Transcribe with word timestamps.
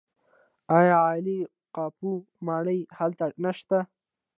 آیا 0.77 0.95
عالي 1.07 1.39
قاپو 1.75 2.11
ماڼۍ 2.45 2.79
هلته 2.97 3.25
نشته؟ 3.43 3.77